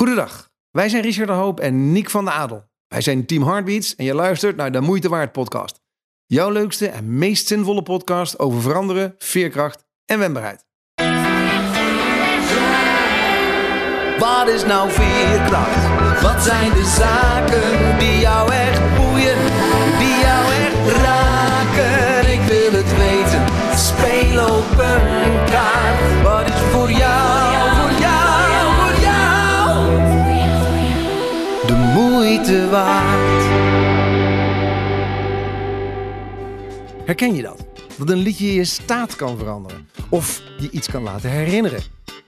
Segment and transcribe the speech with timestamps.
[0.00, 2.64] Goedendag, wij zijn Richard de Hoop en Nick van de Adel.
[2.88, 5.80] Wij zijn Team Heartbeats en je luistert naar de Moeite Waard podcast.
[6.26, 10.64] Jouw leukste en meest zinvolle podcast over veranderen, veerkracht en wendbaarheid.
[14.18, 16.20] Wat is nou veerkracht?
[16.22, 18.99] Wat zijn de zaken die jou echt
[37.04, 37.66] Herken je dat?
[37.98, 39.88] Dat een liedje je staat kan veranderen.
[40.08, 41.82] Of je iets kan laten herinneren.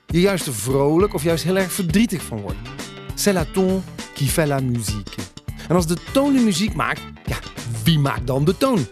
[0.07, 2.59] Je juist vrolijk of juist heel erg verdrietig van wordt.
[3.15, 3.83] C'est la ton
[4.15, 5.15] qui fait la musique.
[5.69, 7.39] En als de toon de muziek maakt, ja,
[7.85, 8.87] wie maakt dan de toon?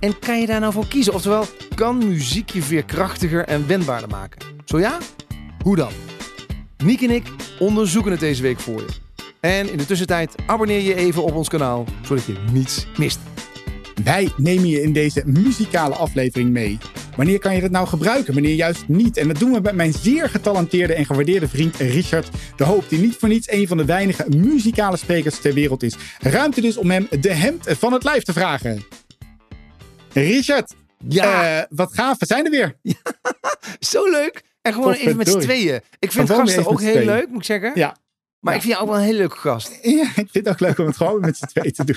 [0.00, 1.14] En kan je daar nou voor kiezen?
[1.14, 4.40] Oftewel, kan muziek je veerkrachtiger en wendbaarder maken?
[4.64, 4.98] Zo ja?
[5.62, 5.92] Hoe dan?
[6.76, 7.26] Niek en ik
[7.58, 9.07] onderzoeken het deze week voor je.
[9.40, 13.18] En in de tussentijd abonneer je even op ons kanaal, zodat je niets mist.
[14.04, 16.78] Wij nemen je in deze muzikale aflevering mee.
[17.16, 19.16] Wanneer kan je dat nou gebruiken, wanneer juist niet?
[19.16, 22.98] En dat doen we met mijn zeer getalenteerde en gewaardeerde vriend Richard de Hoop, die
[22.98, 25.94] niet voor niets een van de weinige muzikale sprekers ter wereld is.
[26.20, 28.82] Ruimte dus om hem de hemd van het lijf te vragen.
[30.12, 30.74] Richard,
[31.08, 31.58] Ja.
[31.58, 32.76] eh, wat gaaf, we zijn er weer.
[33.90, 34.42] Zo leuk.
[34.62, 35.80] En gewoon even met z'n tweeën.
[35.98, 37.06] Ik vind gasten ook heel tweeën.
[37.06, 37.72] leuk, moet ik zeggen.
[37.74, 37.96] Ja.
[38.40, 38.58] Maar Ja.
[38.58, 39.78] ik vind jou ook wel een hele leuke gast.
[39.82, 41.96] Ja, ik vind het ook leuk om het gewoon met z'n tweeën te doen.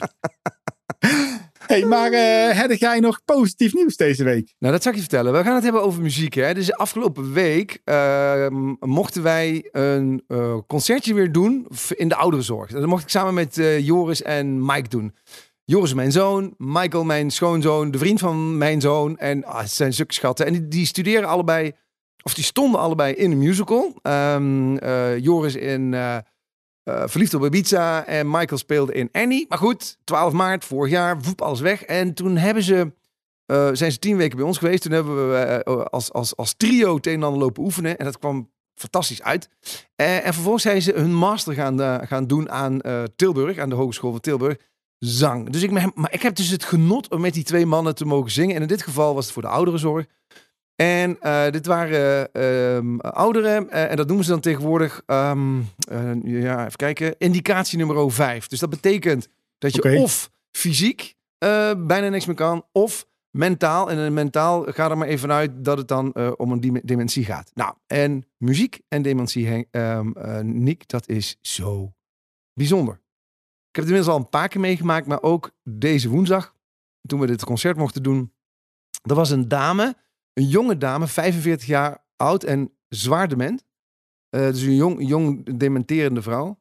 [1.68, 4.54] hey, maar eh heb jij nog positief nieuws deze week?
[4.60, 5.34] Nou, dat zal ik je vertellen.
[5.34, 6.34] We gaan het hebben over muziek.
[6.34, 6.54] Hè.
[6.54, 12.72] Dus afgelopen week ehm, mochten wij een eh, concertje weer doen in de ouderenzorg.
[12.72, 15.16] Dat mocht ik samen met eh, Joris en Mike doen.
[15.66, 19.18] Joris is mijn zoon, Michael mijn schoonzoon, de vriend van mijn zoon.
[19.18, 20.46] En ah, het zijn zulke schatten.
[20.46, 21.72] En die, die studeren allebei,
[22.22, 23.94] of die stonden allebei in een musical.
[24.02, 26.24] Ehm, eh, Joris in eh, eh,
[26.84, 29.46] Verliefd op Ibiza en Michael speelde in Annie.
[29.50, 31.84] Maar goed, 12 maart vorig jaar, woep, alles weg.
[31.84, 32.94] En toen hebben ze
[33.74, 34.82] zijn ze tien weken bij ons geweest.
[34.82, 37.98] Toen hebben we als, als, als trio het lopen oefenen.
[37.98, 39.50] En dat kwam fantastisch uit.
[39.96, 42.80] En vervolgens zijn ze hun master gaan, gaan doen aan
[43.16, 44.58] Tilburg, aan de Hogeschool van Tilburg.
[45.00, 45.50] Zang.
[45.50, 48.32] Dus ik, maar ik heb dus het genot om met die twee mannen te mogen
[48.32, 48.56] zingen.
[48.56, 50.06] En in dit geval was het voor de ouderenzorg.
[50.76, 53.70] En eh, dit waren eh, ehm, ouderen.
[53.70, 55.60] eh, en dat noemen ze dan tegenwoordig, ehm,
[55.90, 58.48] eh, ja, even kijken, indicatie nummer 5.
[58.48, 59.28] Dus dat betekent
[59.58, 61.16] dat je of fysiek
[61.78, 63.90] bijna niks meer kan, of mentaal.
[63.92, 67.52] En mentaal ga er maar even vanuit dat het dan om een dementie gaat.
[67.54, 71.94] Nou, en muziek en dementie, ehm, eh, Nick, dat is zo
[72.54, 72.94] bijzonder.
[72.94, 76.56] Ik heb het inmiddels al een paar keer meegemaakt, maar ook deze woensdag,
[77.08, 78.34] toen we dit concert mochten doen.
[79.02, 79.96] Er was een dame,
[80.34, 83.66] een jonge dame, 45 jaar oud en zwaar dement.
[84.30, 86.60] Eh, dus een jong, jong dementerende vrouw.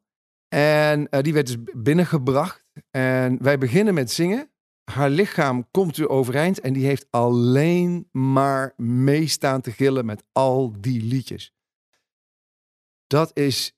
[0.48, 2.64] En eh, die werd dus binnengebracht.
[2.90, 4.50] En wij beginnen met zingen.
[4.84, 6.60] Haar lichaam komt weer overeind.
[6.60, 11.54] En die heeft alleen maar meestaan te gillen met al die liedjes.
[13.06, 13.74] Dat is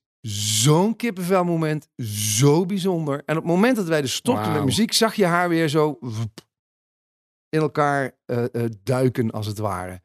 [0.61, 1.87] zo'n kippenvelmoment.
[2.05, 3.23] Zo bijzonder.
[3.25, 5.99] En op het moment dat wij dus stopten met muziek, zag je haar weer zo
[7.53, 10.01] in elkaar eh, eh, duiken, als het ware.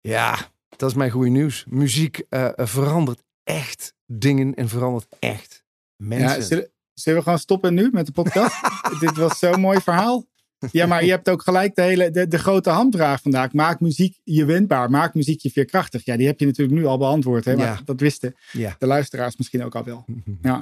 [0.00, 0.38] Ja,
[0.76, 1.64] dat is mijn goede nieuws.
[1.68, 5.64] Muziek eh, verandert echt dingen en verandert echt
[5.96, 6.38] mensen.
[6.38, 8.54] Ja, zullen, zullen we gewoon stoppen nu met de podcast?
[9.00, 10.26] Dit was zo'n mooi verhaal.
[10.70, 13.52] Ja, maar je hebt ook gelijk de, hele, de, de grote handvraag vandaag.
[13.52, 14.90] Maak muziek je wendbaar.
[14.90, 16.04] Maak muziek je veerkrachtig.
[16.04, 17.44] Ja, die heb je natuurlijk nu al beantwoord.
[17.44, 17.56] Hè?
[17.56, 17.80] Maar Ja.
[17.84, 18.76] dat wisten Ja.
[18.78, 20.04] de luisteraars misschien ook al wel.
[20.42, 20.60] Ja,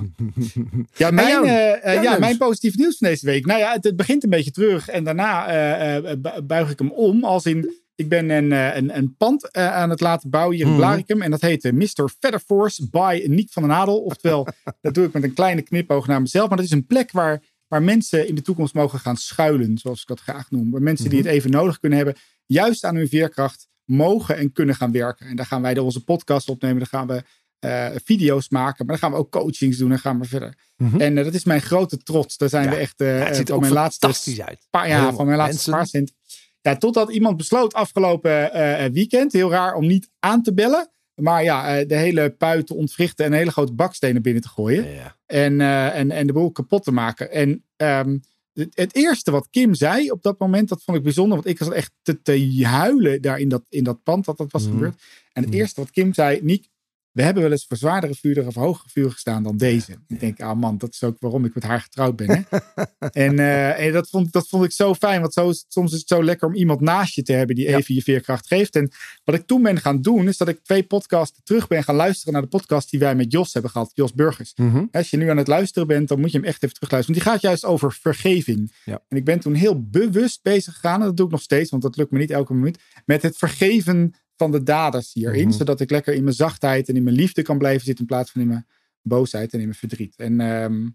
[0.95, 3.47] ja, mijn, eh, eh, ja, mijn positief nieuws van deze week.
[3.47, 4.89] Nou ja, het, het begint een beetje terug.
[4.89, 7.25] En daarna eh, bu- buig ik hem om.
[7.25, 10.81] Als in, ik ben een, een, een pand aan het laten bouwen hier in Mhm.
[10.81, 11.23] Blaricum.
[11.23, 12.09] En dat heet Mr.
[12.19, 13.99] Featherforce by Niek van den Adel.
[14.01, 14.47] Oftewel,
[14.83, 16.49] dat doe ik met een kleine knipoog naar mezelf.
[16.49, 19.79] Maar dat is een plek waar, waar mensen in de toekomst mogen gaan schuilen.
[19.79, 20.71] Zoals ik dat graag noem.
[20.71, 22.17] Waar mensen die het even nodig kunnen hebben.
[22.47, 25.27] Juist aan hun veerkracht mogen en kunnen gaan werken.
[25.27, 26.79] En daar gaan wij dan onze podcast opnemen.
[26.79, 27.23] Daar gaan we
[27.59, 28.87] eh, video's maken.
[28.87, 29.93] Maar dan gaan we ook coachings doen.
[29.93, 30.55] En gaan we verder.
[30.77, 31.01] Mhm.
[31.01, 32.37] En eh, dat is mijn grote trots.
[32.37, 32.71] Daar zijn Ja.
[32.71, 34.67] we echt eh, Ja, het ziet van mijn laatste uit.
[34.71, 35.15] paar, ja, Helemaal.
[35.17, 36.13] van mijn laatste Mensen- spaarcent.
[36.61, 38.51] Ja, totdat iemand besloot afgelopen
[38.93, 40.91] weekend, heel raar om niet aan te bellen.
[41.15, 44.91] Maar ja, eh, de hele pui te ontwrichten en hele grote bakstenen binnen te gooien.
[44.91, 45.17] Ja.
[45.27, 47.31] En, eh, en, en de boel kapot te maken.
[47.31, 48.19] En ehm,
[48.53, 51.37] het, het eerste wat Kim zei op dat moment, dat vond ik bijzonder.
[51.37, 54.53] Want ik was echt te, te huilen daar in dat, in dat pand dat dat
[54.53, 54.73] was Mhm.
[54.73, 54.95] gebeurd.
[55.33, 55.61] En het Mhm.
[55.61, 56.69] eerste wat Kim zei, Niek,
[57.13, 59.97] we hebben wel eens voor zwaardere vuren of hogere vuren gestaan dan deze.
[60.09, 62.31] Ik denk, ah man, dat is ook waarom ik met haar getrouwd ben.
[62.31, 62.59] Hè?
[63.27, 65.99] en eh, en dat, vond, dat vond ik zo fijn, want zo, is- soms is
[65.99, 67.77] het zo lekker om iemand naast je te hebben die Ja.
[67.77, 68.77] even je veerkracht geeft.
[68.77, 68.91] En
[69.25, 72.33] wat ik toen ben gaan doen, is dat ik twee podcasten terug ben gaan luisteren
[72.33, 74.53] naar de podcast die wij met Jos hebben gehad, Jos Burgers.
[74.57, 74.85] Mhm.
[74.91, 77.21] Als je nu aan het luisteren bent, dan moet je hem echt even terugluisteren.
[77.21, 78.73] Want die gaat juist over vergeving.
[78.85, 79.03] Ja.
[79.09, 81.83] En ik ben toen heel bewust bezig gegaan, en dat doe ik nog steeds, want
[81.83, 85.49] dat lukt me niet elke minuut, met het vergeven van de daders hierin.
[85.49, 85.57] Mhm.
[85.57, 88.31] Zodat ik lekker in mijn zachtheid en in mijn liefde kan blijven zitten in plaats
[88.31, 88.67] van in mijn
[89.03, 90.17] boosheid en in mijn verdriet.
[90.17, 90.89] En ehm,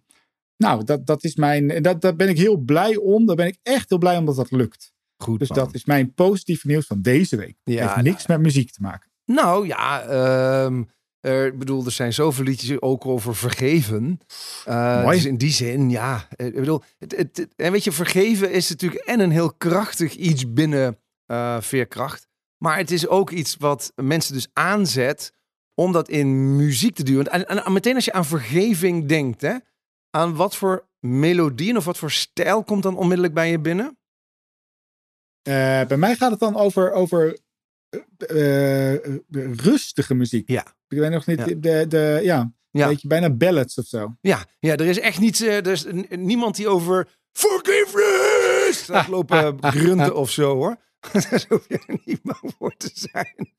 [0.57, 3.25] nou, dat, dat is mijn, en dat, daar ben ik heel blij om.
[3.25, 4.94] Daar ben ik echt heel blij om dat dat lukt.
[5.18, 5.39] Goed.
[5.39, 5.57] Dus man.
[5.57, 7.56] dat is mijn positieve nieuws van deze week.
[7.63, 9.09] Ja, Heeft niks met muziek te maken.
[9.25, 10.83] Nou ja, ehm,
[11.19, 14.19] er, bedoel, er zijn zoveel liedjes ook over vergeven.
[14.65, 15.15] Mooi.
[15.18, 16.27] Dus in die zin, ja.
[16.36, 19.53] eh, Ik bedoel, het, het, het- en weet je, vergeven is natuurlijk en een heel
[19.53, 22.27] krachtig iets binnen eh, veerkracht.
[22.57, 25.34] Maar het is ook iets wat mensen dus aanzet
[25.74, 27.16] om dat in muziek te.
[27.16, 29.56] Want En, en, en meteen als je aan vergeving denkt, hè,
[30.10, 33.98] aan wat voor melodieën of wat voor stijl komt dan onmiddellijk bij je binnen?
[35.42, 35.54] Eh,
[35.88, 37.40] bij mij gaat het dan over, over
[38.18, 39.02] eh, eh,
[39.56, 40.50] rustige muziek.
[40.50, 40.66] Ja.
[40.88, 41.46] Ik weet nog niet, Ja.
[41.46, 42.88] de, de, ja, Ja.
[42.88, 44.16] Weet je, bijna ballads of zo.
[44.22, 49.57] Ja, ja er is echt niets, eh, er is niemand die over forgiveness gaat lopen
[49.63, 50.78] grunten of zo hoor.
[51.30, 53.54] Daar hoef je niet bang voor te zijn.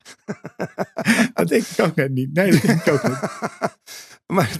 [1.33, 2.33] Dat denk ik ook net niet.
[2.33, 3.19] Nee, dat denk ik ook niet.
[4.27, 4.57] Maar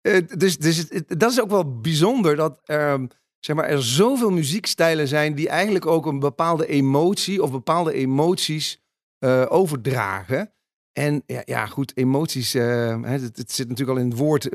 [0.00, 3.06] het, dus, dus het- dat is ook wel bijzonder dat ehm,
[3.40, 8.82] zeg maar, er zoveel muziekstijlen zijn die eigenlijk ook een bepaalde emotie of bepaalde emoties
[9.18, 10.52] eh, overdragen.
[10.92, 14.54] En ja, ja goed, emoties, eh, het, het zit natuurlijk al in het woord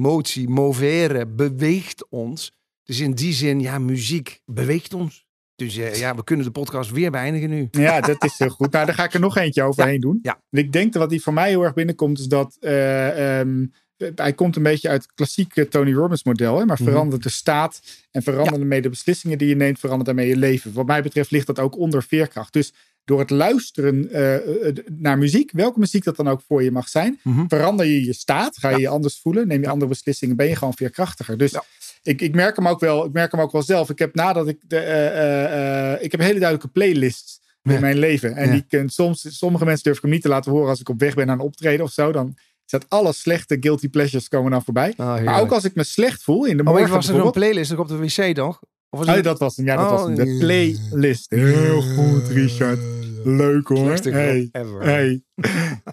[0.00, 2.52] motie, movere, beweegt ons.
[2.82, 5.23] Dus in die zin, ja, muziek beweegt ons.
[5.56, 7.68] Dus eh, ja, we kunnen de podcast weer beëindigen nu.
[7.70, 8.72] Ja, dat is heel goed.
[8.72, 10.18] Nou, daar ga ik er nog eentje overheen doen.
[10.22, 10.40] ja.
[10.50, 13.66] Ik denk dat wat die voor mij heel erg binnenkomt, is dat eh, ehm,
[14.14, 16.58] hij komt een beetje uit het klassieke Tony Robbins model.
[16.58, 16.90] Hè, maar Mhm.
[16.90, 17.80] verandert de staat
[18.10, 20.72] en verandert ermee de beslissingen die je neemt, verandert daarmee je leven.
[20.72, 22.52] Wat mij betreft ligt dat ook onder veerkracht.
[22.52, 22.72] Dus
[23.04, 27.20] door het luisteren eh, naar muziek, welke muziek dat dan ook voor je mag zijn,
[27.22, 27.44] Mhm.
[27.48, 28.80] verander je je staat, ga je Ja.
[28.80, 31.36] je anders voelen, neem je andere beslissingen, ben je gewoon veerkrachtiger.
[31.38, 31.62] Dus Ja.
[32.04, 33.90] Ik, ik, merk hem ook wel, ik merk hem ook wel zelf.
[33.90, 37.80] Ik heb nadat ik de, eh, eh, eh, ik heb een hele duidelijke playlist in
[37.80, 38.36] mijn leven.
[38.36, 40.88] En die kun, soms, sommige mensen durf ik hem niet te laten horen als ik
[40.88, 42.12] op weg ben naar een optreden of zo.
[42.12, 44.94] Dan zet alle slechte guilty pleasures komen dan voorbij.
[44.96, 47.12] Ah, Maar ook als ik me slecht voel in de Oh, morgen ik was er
[47.14, 47.44] zo'n bijvoorbeeld.
[47.44, 48.60] playlist op de wc, toch?
[48.90, 49.66] Of was Oh, dat was hem.
[49.66, 50.14] Ja, dat Oh, was hem.
[50.14, 51.30] De playlist.
[51.30, 52.78] Heel goed, Richard.
[53.24, 53.92] Leuk hoor.
[54.02, 54.48] Hey.
[54.52, 54.82] ever.
[54.82, 55.22] Hey.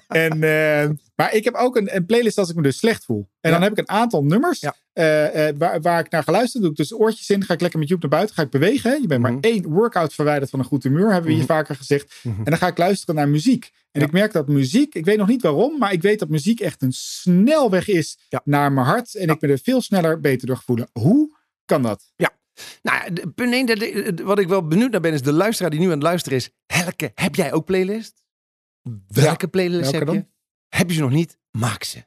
[0.07, 3.29] en, eh, maar ik heb ook een, een playlist als ik me dus slecht voel.
[3.41, 3.55] En Ja.
[3.57, 4.75] dan heb ik een aantal nummers Ja.
[4.93, 6.71] eh, eh, waar, waar ik naar geluisterd doe.
[6.71, 9.01] Ik dus oortjes in, ga ik lekker met Joep naar buiten, ga ik bewegen.
[9.01, 9.31] Je bent Mhm.
[9.33, 11.51] maar één workout verwijderd van een goed humeur, hebben we hier Mhm.
[11.53, 12.19] vaker gezegd.
[12.23, 12.37] Mhm.
[12.37, 13.69] En dan ga ik luisteren naar muziek.
[13.91, 14.07] En Ja.
[14.07, 16.81] ik merk dat muziek, ik weet nog niet waarom, maar ik weet dat muziek echt
[16.81, 18.41] een snelweg is Ja.
[18.43, 19.15] naar mijn hart.
[19.15, 20.89] En ik me er veel sneller beter door voelen.
[20.93, 22.11] Hoe kan dat?
[22.81, 25.33] Nou, de- punt één, de- de- de- wat ik wel benieuwd naar ben, is de
[25.33, 26.49] luisteraar die nu aan het luisteren is.
[26.65, 28.23] Helke, heb jij ook playlist?
[29.07, 30.15] Welke playlist heb dan?
[30.15, 30.25] je?
[30.67, 31.37] Heb je ze nog niet?
[31.57, 32.03] Maak ze.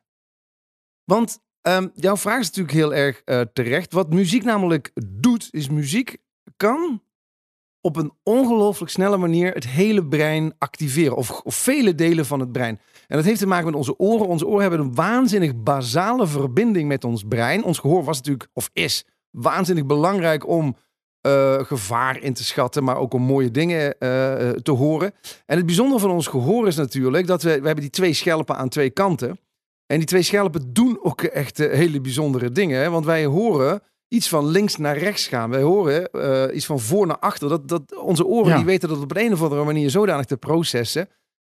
[1.05, 3.93] Want ehm, jouw vraag is natuurlijk heel erg eh, terecht.
[3.93, 6.17] Wat muziek namelijk doet, is muziek
[6.57, 7.03] kan
[7.81, 11.17] op een ongelooflijk snelle manier het hele brein activeren.
[11.17, 12.81] Of, of vele delen van het brein.
[13.07, 14.27] En dat heeft te maken met onze oren.
[14.27, 17.65] Onze oren hebben een waanzinnig basale verbinding met ons brein.
[17.65, 19.05] Ons gehoor was natuurlijk, of is,
[19.35, 20.77] waanzinnig belangrijk om
[21.21, 25.15] eh, gevaar in te schatten, maar ook om mooie dingen eh, eh, te horen.
[25.47, 28.57] En het bijzondere van ons gehoor is natuurlijk dat we, we hebben die twee schelpen
[28.57, 29.39] aan twee kanten.
[29.87, 32.81] En die twee schelpen doen ook echt hele bijzondere dingen.
[32.81, 32.91] Hè?
[32.91, 35.51] Want wij horen iets van links naar rechts gaan.
[35.51, 36.09] Wij horen
[36.57, 37.49] iets van voor naar achter.
[37.49, 38.57] Dat, dat onze oren Ja.
[38.57, 41.09] die weten dat op een of andere manier zodanig te processen.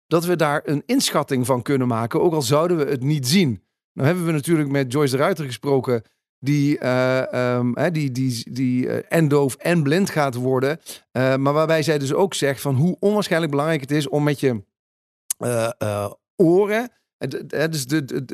[0.06, 2.20] Dat we daar een inschatting van kunnen maken.
[2.20, 3.62] Ook al zouden we het niet zien.
[3.92, 6.02] Nou hebben we natuurlijk met Joyce de Ruiter gesproken.
[6.44, 10.80] Die, eh, ehm, hè, die, die, die eh, en doof en blind gaat worden.
[11.12, 14.40] Eh, maar waarbij zij dus ook zegt van hoe onwaarschijnlijk belangrijk het is om met
[14.40, 14.64] je
[16.36, 16.90] oren.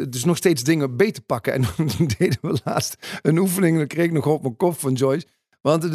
[0.08, 1.52] Dus, nog steeds dingen beter te pakken.
[1.52, 1.62] En
[1.96, 3.72] toen deden we laatst een oefening.
[3.72, 5.26] En dat kreeg ik nog op mijn kop van Joyce.
[5.60, 5.88] Want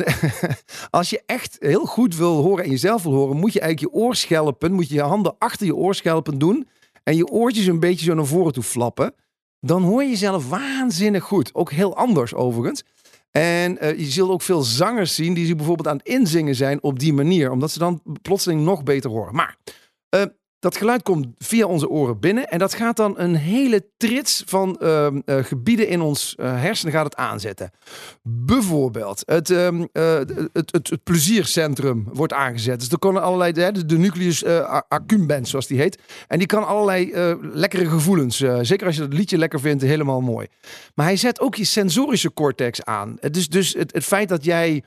[0.89, 4.01] als je echt heel goed wil horen en jezelf wil horen, moet je eigenlijk je
[4.01, 6.67] oorschelpen, moet je je handen achter je oorschelpen doen.
[7.03, 9.13] En je oortjes een beetje zo naar voren toe flappen.
[9.65, 11.55] Dan hoor je jezelf waanzinnig goed.
[11.55, 12.83] Ook heel anders overigens.
[13.31, 16.83] En eh, je zult ook veel zangers zien die zich bijvoorbeeld aan het inzingen zijn
[16.83, 17.51] op die manier.
[17.51, 19.35] Omdat ze dan plotseling nog beter horen.
[19.35, 19.57] Maar
[20.09, 20.21] eh,
[20.63, 24.77] Dat geluid komt via onze oren binnen en dat gaat dan een hele trits van
[24.79, 27.71] ehm, eh, gebieden in ons eh, hersenen gaat het aanzetten.
[28.21, 30.15] Bijvoorbeeld het, ehm, eh,
[30.53, 32.79] het, het, het pleziercentrum wordt aangezet.
[32.79, 36.01] Dus er kunnen allerlei, de, de nucleus uh, accumbens zoals die heet.
[36.27, 40.47] En die kan allerlei lekkere gevoelens, zeker als je dat liedje lekker vindt, helemaal mooi.
[40.95, 43.17] Maar hij zet ook je sensorische cortex aan.
[43.19, 44.83] Het is dus het, het feit dat jij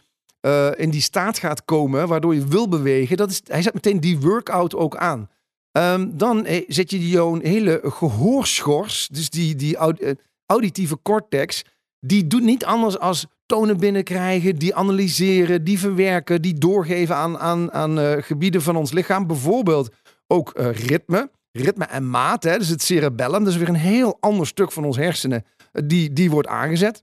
[0.77, 4.21] in die staat gaat komen, waardoor je wil bewegen, dat is, hij zet meteen die
[4.21, 5.29] workout ook aan.
[5.77, 10.15] Ehm, dan eh, zet je die hele gehoorschors, dus die, die eh,
[10.47, 11.65] auditieve cortex,
[12.01, 17.73] die doet niet anders als tonen binnenkrijgen, die analyseren, die verwerken, die doorgeven aan, aan,
[17.73, 19.27] aan eh, gebieden van ons lichaam.
[19.27, 19.95] Bijvoorbeeld
[20.27, 24.47] ook ritme, ritme en maat, hè, dus het cerebellum, dat is weer een heel ander
[24.47, 27.03] stuk van ons hersenen, die, die wordt aangezet.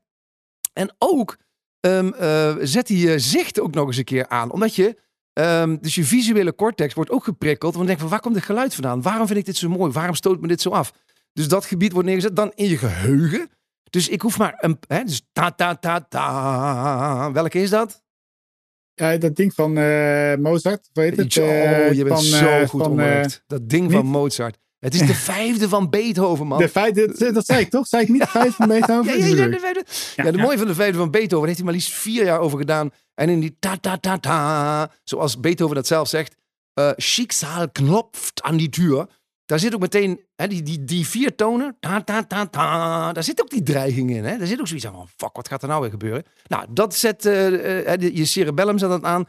[0.73, 1.37] En ook
[1.79, 4.97] ehm, eh, zet hij je zicht ook nog eens een keer aan, omdat je
[5.33, 7.73] Ehm, dus je visuele cortex wordt ook geprikkeld.
[7.75, 9.01] Want dan denk je van, waar komt dit geluid vandaan?
[9.01, 9.91] Waarom vind ik dit zo mooi?
[9.91, 10.93] Waarom stoot me dit zo af?
[11.33, 12.35] Dus dat gebied wordt neergezet.
[12.35, 13.49] Dan in je geheugen.
[13.89, 14.77] Dus ik hoef maar een...
[14.87, 17.31] Hè, dus ta ta ta ta.
[17.31, 18.01] Welke is dat?
[18.93, 21.37] Ja, dat ding van eh, Mozart, weet het?
[21.37, 23.43] oh, eh, je bent van, zo eh, goed van, onderlegd.
[23.47, 24.57] Dat ding niet- van Mozart.
[24.83, 26.57] Het is de vijfde van Beethoven, man.
[26.57, 27.87] De vijfde, dat, dat zei ik toch?
[27.87, 29.05] Zei ik niet de vijfde van Beethoven?
[29.05, 29.51] Ja, ja, ja, Tuurlijk.
[29.51, 29.83] de vijfde.
[30.15, 30.43] Ja, Ja, de ja.
[30.43, 32.91] mooie van de vijfde van Beethoven daar heeft hij maar liefst vier jaar over gedaan.
[33.15, 36.35] En in die ta ta ta ta, zoals Beethoven dat zelf zegt,
[36.73, 39.07] eh Schicksal klopft aan die deur.
[39.45, 43.23] Daar zit ook meteen hè, die, die, die vier tonen, ta ta ta ta, daar
[43.23, 44.23] zit ook die dreiging in.
[44.25, 44.37] Hè?
[44.37, 46.23] Daar zit ook zoiets van, fuck, wat gaat er nou weer gebeuren?
[46.47, 49.25] Nou, dat zet eh, eh, je cerebellum zet dat aan.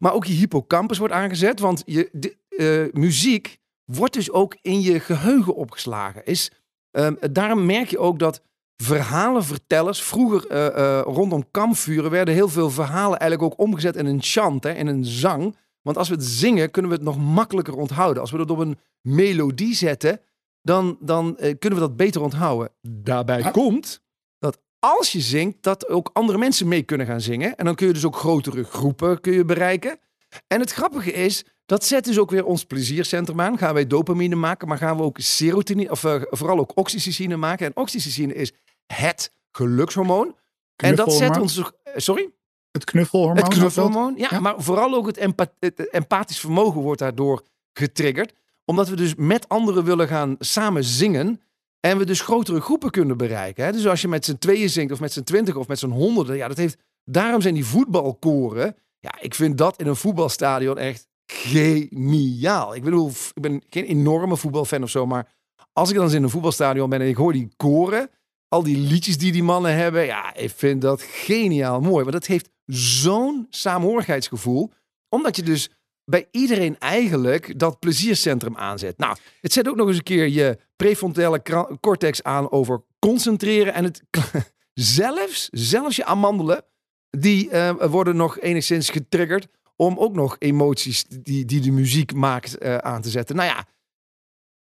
[0.00, 4.80] Maar ook je hippocampus wordt aangezet, want je, de, eh, muziek wordt dus ook in
[4.80, 6.24] je geheugen opgeslagen.
[6.24, 6.50] Is,
[6.90, 8.42] ehm, daarom merk je ook dat
[8.76, 14.22] verhalenvertellers, vroeger eh, eh, rondom kampvuren werden heel veel verhalen eigenlijk ook omgezet in een
[14.22, 15.56] chant, hè, in een zang.
[15.82, 18.20] Want als we het zingen, kunnen we het nog makkelijker onthouden.
[18.20, 20.20] Als we het op een melodie zetten,
[20.62, 22.70] dan, dan eh, kunnen we dat beter onthouden.
[22.80, 24.02] Daarbij komt
[24.38, 27.56] dat als je zingt, dat ook andere mensen mee kunnen gaan zingen.
[27.56, 29.98] En dan kun je dus ook grotere groepen kun je bereiken.
[30.46, 33.58] En het grappige is, dat zet dus ook weer ons pleziercentrum aan.
[33.58, 37.66] Gaan wij dopamine maken, maar gaan we ook serotonine, of eh, vooral ook oxytocine maken.
[37.66, 38.52] En oxytocine is
[38.92, 40.36] het gelukshormoon.
[40.76, 41.58] En dat zet ons...
[41.58, 41.64] eh,
[41.96, 42.30] Sorry?
[42.70, 43.36] Het knuffelhormoon.
[43.36, 44.14] Het knuffelhormoon.
[44.16, 44.40] Ja, Ja.
[44.40, 47.42] maar vooral ook het empathisch vermogen wordt daardoor
[47.72, 48.32] getriggerd.
[48.64, 51.40] Omdat we dus met anderen willen gaan samen zingen.
[51.80, 53.64] En we dus grotere groepen kunnen bereiken.
[53.64, 53.72] Hè?
[53.72, 56.36] Dus als je met z'n tweeën zingt, of met z'n twintig, of met z'n honderden.
[56.36, 58.76] Ja, dat heeft, daarom zijn die voetbalkoren.
[59.00, 62.74] Ja, ik vind dat in een voetbalstadion echt geniaal.
[62.74, 65.06] Ik bedoel, ik ben geen enorme voetbalfan of zo.
[65.06, 65.32] Maar
[65.72, 68.10] als ik dan eens in een voetbalstadion ben en ik hoor die koren.
[68.48, 70.04] Al die liedjes die die mannen hebben.
[70.04, 72.02] Ja, ik vind dat geniaal mooi.
[72.02, 74.70] Want dat heeft zo'n saamhorigheidsgevoel.
[75.08, 75.70] Omdat je dus
[76.04, 78.98] bij iedereen eigenlijk dat pleziercentrum aanzet.
[78.98, 81.42] Nou, het zet ook nog eens een keer je prefrontale
[81.80, 83.74] cortex aan over concentreren.
[83.74, 84.02] En het
[84.74, 86.64] zelfs, zelfs je amandelen,
[87.10, 92.58] die eh, worden nog enigszins getriggerd om ook nog emoties die, die de muziek maakt
[92.58, 93.36] eh, aan te zetten.
[93.36, 93.66] Nou ja,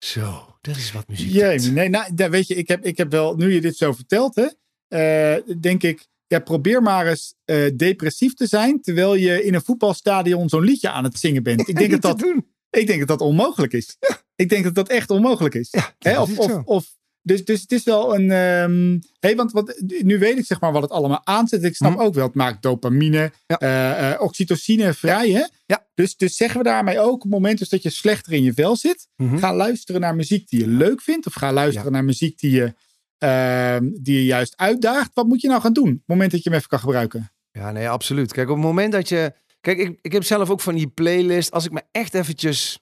[0.06, 3.12] zo, dat is wat muziek Jee, nee, nou, daar weet je, ik heb, ik heb
[3.12, 4.48] wel, nu je dit zo vertelt, hè,
[4.88, 9.62] eh, denk ik, ja, probeer maar eens eh, depressief te zijn, terwijl je in een
[9.62, 11.68] voetbalstadion zo'n liedje aan het zingen bent.
[11.68, 12.34] Ik denk, dat dat,
[12.70, 13.98] ik denk dat dat onmogelijk is.
[14.36, 15.68] Ik denk dat dat echt onmogelijk is.
[15.72, 16.98] Ja, Hè, of, is of, of,
[17.30, 18.32] dus, dus het is wel een.
[18.32, 21.64] ehm hey, want wat, nu weet ik zeg maar wat het allemaal aanzet.
[21.64, 22.02] Ik snap Mhm.
[22.02, 23.58] ook wel, het maakt dopamine, Ja.
[23.60, 25.30] eh, oxytocine vrij.
[25.30, 25.46] Hè?
[25.66, 25.88] Ja.
[25.94, 28.54] Dus, dus zeggen we daarmee ook, op het moment dus dat je slechter in je
[28.54, 29.38] vel zit, Mhm.
[29.38, 31.26] ga luisteren naar muziek die je leuk vindt.
[31.28, 32.74] Of ga luisteren naar muziek die je,
[33.18, 35.12] ehm, die je juist uitdaagt.
[35.14, 35.90] Wat moet je nou gaan doen?
[35.90, 37.32] Op het moment dat je hem even kan gebruiken.
[37.52, 38.34] Ja, nee, absoluut.
[38.34, 39.34] Kijk, op het moment dat je...
[39.62, 41.52] Kijk, ik, ik heb zelf ook van die playlist.
[41.52, 42.80] Als ik me echt eventjes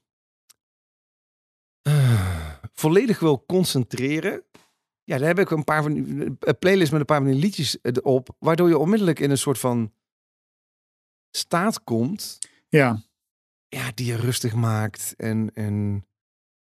[1.82, 2.37] eh,
[2.80, 4.44] volledig wil concentreren...
[5.04, 7.40] Ja, dan heb ik een paar van die een playlist met een paar van die
[7.40, 8.36] liedjes erop.
[8.40, 9.94] Waardoor je onmiddellijk in een soort van
[11.32, 12.38] staat komt...
[12.70, 13.02] Ja,
[13.68, 15.14] Ja, die je rustig maakt.
[15.18, 16.06] En, en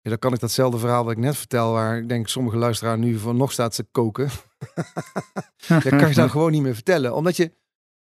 [0.01, 1.71] ja, dan kan ik datzelfde verhaal wat ik net vertel...
[1.71, 4.29] waar ik denk sommige luisteraars nu van nog staat ze koken...
[5.67, 7.15] dat kan je dan gewoon niet meer vertellen.
[7.15, 7.51] Omdat je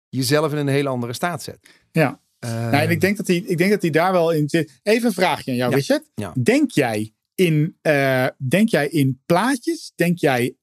[0.09, 1.59] jezelf in een hele andere staat zet.
[1.91, 2.21] Ja.
[2.39, 4.81] Eh, Nou, en ik denk dat hij, ik denk dat hij daar wel in zit.
[4.83, 5.77] Even een vraagje aan jou, Ja.
[5.77, 6.11] Richard.
[6.15, 6.33] Ja.
[6.43, 7.15] Denk jij
[7.47, 9.93] in, eh, denk jij in plaatjes?
[9.95, 10.57] Denk jij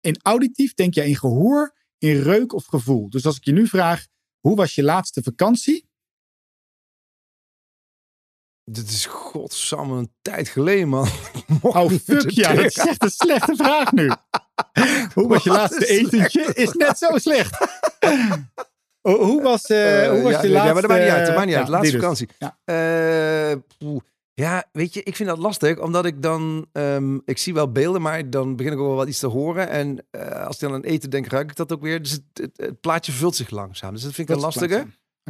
[0.00, 0.74] in auditief?
[0.74, 1.74] Denk jij in gehoor?
[1.98, 3.10] In reuk of gevoel?
[3.10, 4.06] Dus als ik je nu vraag,
[4.40, 5.88] hoe was je laatste vakantie?
[8.64, 11.08] Dit is godsamme een tijd geleden, man.
[11.60, 14.06] Oh, fuck ja, dat is echt een slechte vraag nu.
[15.14, 16.54] Hoe was je Wat laatste etentje?
[16.54, 17.56] Is net zo slecht.
[19.00, 20.72] Hoe was, eh, hoe was ja, je ja, laatste...
[20.72, 21.26] maar dat maakt niet uit.
[21.26, 21.66] Dat maakt niet uit.
[21.66, 22.00] ja, Laatste dus.
[22.00, 22.28] vakantie.
[22.38, 22.58] Ja.
[22.64, 23.56] Eh.
[24.34, 28.02] Ja, weet je, ik vind dat lastig, omdat ik dan, ehm, ik zie wel beelden,
[28.02, 29.68] maar dan begin ik ook wel wat iets te horen.
[29.68, 32.02] En eh, als ik dan aan eten denk, ruik ik dat ook weer.
[32.02, 33.92] Dus het, het, het plaatje vult zich langzaam.
[33.92, 34.86] Dus dat vind ik een lastige.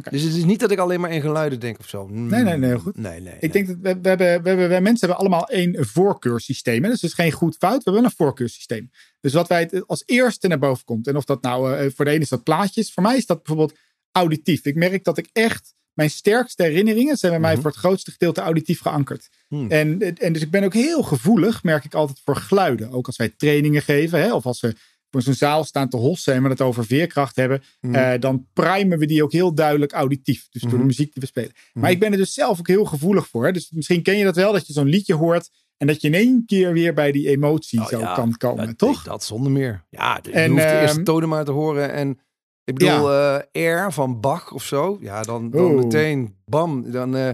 [0.09, 2.07] Dus het is niet dat ik alleen maar in geluiden denk of zo.
[2.07, 2.97] Nee, nee, nee, heel goed.
[2.97, 3.35] Nee, nee.
[3.39, 6.83] Ik denk dat we, we, hebben, we, hebben, wij mensen hebben allemaal één voorkeurssysteem.
[6.83, 6.89] Hè?
[6.89, 7.83] Dus het is geen goed fout.
[7.83, 8.91] We hebben een voorkeurssysteem.
[9.19, 11.07] Dus wat wij als eerste naar boven komt.
[11.07, 12.93] En of dat nou eh, voor de ene is dat plaatjes.
[12.93, 13.77] Voor mij is dat bijvoorbeeld
[14.11, 14.65] auditief.
[14.65, 17.61] Ik merk dat ik echt mijn sterkste herinneringen zijn bij mij Mhm.
[17.61, 19.29] voor het grootste gedeelte auditief geankerd.
[19.47, 19.71] Hmm.
[19.71, 22.91] En, en dus ik ben ook heel gevoelig, merk ik altijd, voor geluiden.
[22.91, 24.75] Ook als wij trainingen geven, hè, of als we
[25.11, 27.95] voor zo'n zaal staan te hossen en we het over veerkracht hebben, Mhm.
[27.95, 30.47] eh, dan primen we die ook heel duidelijk auditief.
[30.49, 30.85] Dus door de Mhm.
[30.85, 31.51] muziek die we spelen.
[31.73, 31.91] Maar Mhm.
[31.91, 33.45] ik ben er dus zelf ook heel gevoelig voor.
[33.45, 33.51] Hè.
[33.51, 36.13] Dus misschien ken je dat wel, dat je zo'n liedje hoort en dat je in
[36.13, 38.13] één keer weer bij die emotie Oh, zo ja.
[38.13, 39.03] kan komen, toch?
[39.03, 39.83] Dat zonder meer.
[39.89, 41.91] Ja, je En, hoeft de eerste ehm, tonen maar te horen.
[41.93, 42.19] En
[42.65, 44.97] ik bedoel, eh Air van Bach of zo.
[45.01, 46.91] Ja, dan, dan meteen, bam.
[46.91, 47.27] Dan, eh,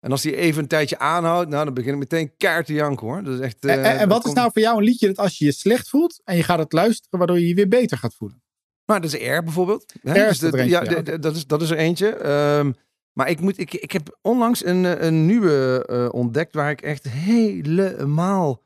[0.00, 3.06] en als die even een tijdje aanhoudt, nou, dan begin ik meteen kaart te janken
[3.06, 3.22] hoor.
[3.22, 5.06] Dat is echt, En, eh, en- en dat wat is nou voor jou een liedje
[5.06, 7.68] dat als je je slecht voelt en je gaat het luisteren, waardoor je je weer
[7.68, 8.42] beter gaat voelen?
[8.86, 9.92] Nou, dat is Air bijvoorbeeld.
[10.02, 11.16] Dus is dat dat- ja, ja.
[11.18, 12.08] dat, is, dat is er eentje.
[12.16, 12.72] Ehm,
[13.12, 18.62] maar ik, moet, ik, ik heb onlangs een, een nieuwe ontdekt waar ik echt helemaal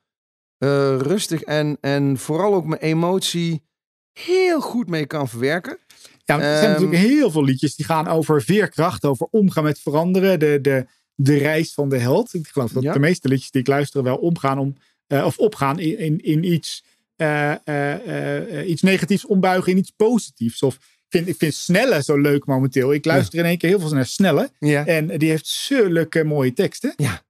[0.99, 3.63] rustig en, en vooral ook mijn emotie
[4.13, 5.79] heel goed mee kan verwerken.
[6.37, 9.79] Ja, er zijn Ehm, natuurlijk heel veel liedjes die gaan over veerkracht, over omgaan met
[9.81, 12.35] veranderen, de, de, de reis van de held.
[12.35, 12.93] Ik geloof dat Ja.
[12.93, 16.45] de meeste liedjes die ik luister wel omgaan om, eh, of opgaan in, in, in
[16.53, 16.85] iets,
[17.17, 20.63] eh, eh, iets negatiefs ombuigen in iets positiefs.
[20.63, 22.93] Of ik vind, ik vind Snelle zo leuk momenteel.
[22.93, 24.51] Ik luister in één keer heel veel naar Snelle.
[24.59, 24.87] Ja.
[24.87, 26.93] En die heeft zulke mooie teksten.
[26.97, 27.23] Ja.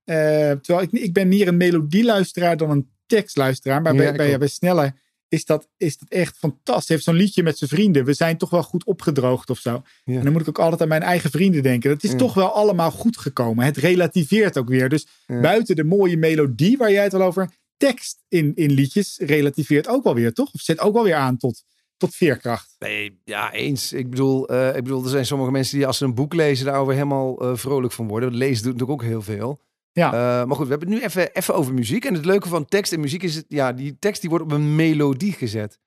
[0.61, 3.83] Terwijl ik, ik ben meer een melodieluisteraar dan een tekstluisteraar.
[3.83, 4.93] Maar Ja, bij, bij, bij Snelle
[5.29, 6.87] is dat, is dat echt fantastisch.
[6.87, 8.05] Hij heeft zo'n liedje met zijn vrienden.
[8.05, 9.83] We zijn toch wel goed opgedroogd of zo.
[10.05, 10.17] Ja.
[10.19, 11.91] En dan moet ik ook altijd aan mijn eigen vrienden denken.
[11.91, 12.17] Dat is Ja.
[12.17, 13.65] toch wel allemaal goed gekomen.
[13.65, 14.89] Het relativeert ook weer.
[14.89, 15.41] Dus Ja.
[15.41, 17.51] buiten de mooie melodie waar jij het al over...
[17.77, 20.53] tekst in, in liedjes relativeert ook wel weer, toch?
[20.53, 21.63] Of zet ook wel weer aan tot,
[21.97, 22.75] tot veerkracht.
[22.79, 23.93] Nee, ja, eens.
[23.93, 26.67] Ik bedoel, eh, ik bedoel, er zijn sommige mensen die als ze een boek lezen
[26.67, 28.35] daarover helemaal eh, vrolijk van worden.
[28.35, 29.61] Lezen doet natuurlijk ook heel veel.
[29.99, 30.13] Ja.
[30.13, 32.05] Eh, maar goed, we hebben het nu even, even over muziek.
[32.05, 34.53] En het leuke van tekst en muziek is, het, ja, die tekst die wordt op
[34.53, 35.79] een melodie gezet.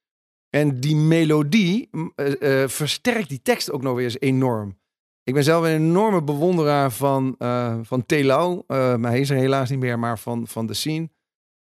[0.50, 4.80] En die melodie m, eh, eh, versterkt die tekst ook nog weer eens enorm.
[5.24, 7.36] Ik ben zelf een enorme bewonderaar van,
[7.82, 8.64] van Telau.
[8.68, 11.10] Maar hij is er helaas niet meer, maar van, van de scene.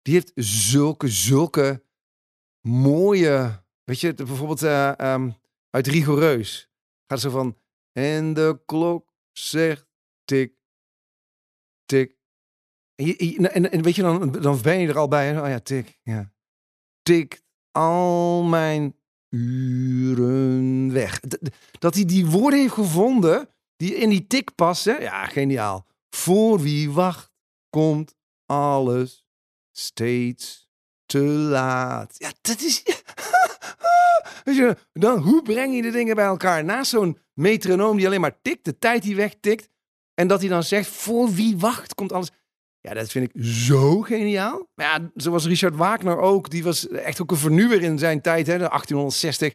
[0.02, 1.82] Die heeft zulke, zulke
[2.62, 3.64] mooie...
[3.84, 5.30] Weet je, bijvoorbeeld eh, ehm,
[5.70, 6.70] uit Rigoureus.
[7.08, 7.58] Gaat zo van...
[7.92, 9.86] En de klok zegt
[10.26, 10.54] tik.
[13.00, 15.40] En, en, weet je, dan, dan ben je er al bij.
[15.40, 16.00] Oh ja, tik.
[16.04, 16.32] Ja.
[17.02, 18.96] Tikt al mijn
[19.30, 21.20] uren weg.
[21.80, 25.02] Dat hij die woorden heeft gevonden die in die tik passen.
[25.02, 25.86] Ja, geniaal.
[26.10, 27.32] Voor wie wacht,
[27.70, 29.26] komt alles
[29.72, 30.70] steeds
[31.06, 32.16] te laat.
[32.18, 32.84] Ja, dat is...
[34.44, 36.64] Weet je, dan, hoe breng je de dingen bij elkaar?
[36.64, 39.70] Naast zo'n metronoom die alleen maar tikt, de tijd die wegtikt.
[40.14, 42.32] En dat hij dan zegt, voor wie wacht, komt alles...
[42.90, 44.68] Ja, dat vind ik zo geniaal.
[44.76, 46.50] Maar ja, zoals Richard Wagner ook.
[46.50, 49.54] Die was echt ook een vernieuwer in zijn tijd, hè, de 1860.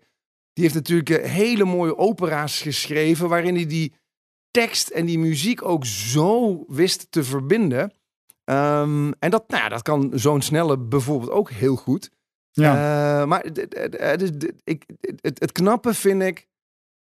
[0.53, 3.29] Die heeft natuurlijk eh, hele mooie opera's geschreven...
[3.29, 3.93] waarin hij die
[4.51, 7.93] tekst en die muziek ook zo wist te verbinden.
[8.45, 12.11] Ehm, en dat, nou ja, dat kan zo'n snelle bijvoorbeeld ook heel goed.
[12.51, 12.75] Ja.
[13.21, 14.31] Eh, maar d- dus
[14.65, 14.85] ik,
[15.21, 16.47] het, het knappe vind ik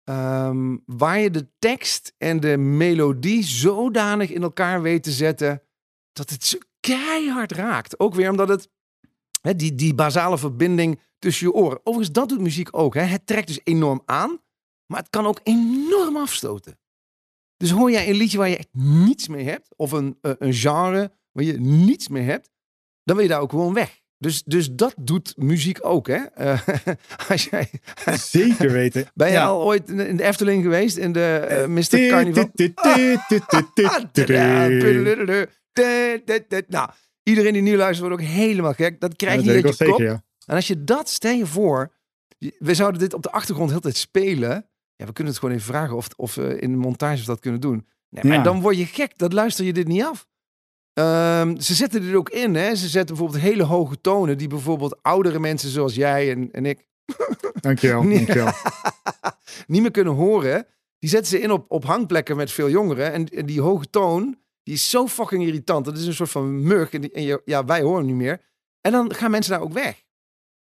[0.05, 5.62] ehm, waar je de tekst en de melodie zodanig in elkaar weet te zetten
[6.18, 8.00] dat het zo keihard raakt.
[8.00, 8.68] Ook weer omdat het
[9.40, 11.78] hè, die, die basale verbinding tussen je oren.
[11.78, 12.94] Overigens, dat doet muziek ook.
[12.94, 13.02] Hè.
[13.02, 14.40] Het trekt dus enorm aan,
[14.87, 16.78] maar het kan ook enorm afstoten.
[17.57, 20.54] Dus hoor jij een liedje waar je echt niets mee hebt, of een, eh, een
[20.54, 22.50] genre waar je niets mee hebt,
[23.04, 24.00] dan wil je daar ook gewoon weg.
[24.18, 26.16] Dus, dus dat doet muziek ook, hè?
[26.16, 26.61] Eh,
[27.28, 27.70] als jij,
[28.14, 29.09] Zeker weten.
[29.14, 29.46] ben je Ja.
[29.46, 30.96] al ooit in de Efteling geweest?
[30.96, 32.09] In de eh, Mr.
[32.09, 32.50] Carnival?
[36.69, 36.88] Nou,
[37.23, 39.01] iedereen die nu luistert wordt ook helemaal gek.
[39.01, 39.97] Dat krijg Ja, je dat je kop.
[39.99, 40.23] zeker, ja.
[40.47, 41.93] En als je dat, stel je voor,
[42.59, 44.67] we zouden dit op de achtergrond heel tijd spelen.
[44.97, 47.41] Ja, we kunnen het gewoon even vragen of, of we in de montage of dat
[47.41, 47.87] kunnen doen.
[48.11, 48.43] Nee, maar Ja.
[48.43, 49.19] dan word je gek.
[49.19, 50.27] Dat luister je dit niet af.
[50.93, 52.55] Ehm, ze zetten dit ook in.
[52.55, 52.75] Hè?
[52.75, 56.87] Ze zetten bijvoorbeeld hele hoge tonen die bijvoorbeeld oudere mensen zoals jij en, en ik
[57.61, 58.03] Dankjewel.
[58.03, 58.17] Nee.
[58.17, 58.53] dankjewel.
[59.67, 60.67] niet meer kunnen horen.
[60.99, 63.12] Die zetten ze in op, op hangplekken met veel jongeren.
[63.12, 65.85] En, en die hoge toon, die is zo fucking irritant.
[65.85, 66.90] Dat is een soort van mug.
[66.90, 68.40] En, die, en je, ja, wij horen hem niet meer.
[68.81, 70.04] En dan gaan mensen daar ook weg.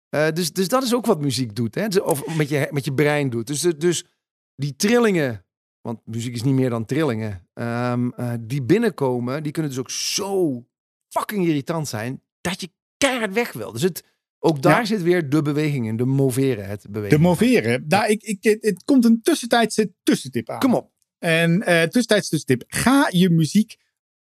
[0.10, 1.76] Eh, dus, dus dat is ook wat muziek doet.
[1.76, 1.88] Hè?
[1.88, 3.48] Dus- Of met je, met je brein doet.
[3.48, 4.06] Dus, dus
[4.56, 5.46] die trillingen
[5.84, 9.90] want muziek is niet meer dan trillingen, ehm, eh, die binnenkomen, die kunnen dus ook
[9.90, 10.64] zo
[11.10, 13.72] fucking irritant zijn dat je keihard weg wil.
[13.72, 14.04] Dus het,
[14.40, 14.86] ook daar Ja.
[14.86, 17.18] zit weer de beweging in, de moveren, het bewegen.
[17.18, 17.86] De moveren.
[17.88, 20.60] Nou, ik, ik, het, het komt een tussentijdse tussentip aan.
[20.60, 20.92] Kom op.
[21.20, 22.64] En eh tussentijds tussentip.
[22.68, 23.76] Ga je muziek